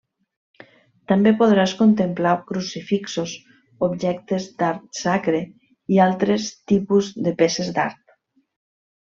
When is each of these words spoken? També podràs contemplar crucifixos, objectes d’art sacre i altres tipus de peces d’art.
També 1.11 1.33
podràs 1.41 1.73
contemplar 1.81 2.31
crucifixos, 2.47 3.33
objectes 3.89 4.49
d’art 4.63 5.01
sacre 5.01 5.43
i 5.97 6.01
altres 6.07 6.49
tipus 6.73 7.13
de 7.29 7.37
peces 7.45 7.71
d’art. 7.79 8.03